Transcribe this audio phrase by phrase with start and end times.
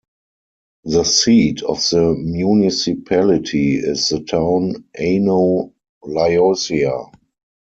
[0.83, 7.11] The seat of the municipality is the town Ano Liosia.